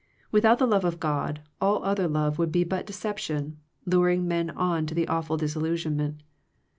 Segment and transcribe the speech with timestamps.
[0.31, 4.87] Without the love of God all other love would be but deception, luring men on
[4.87, 6.23] to the awful disillusionment.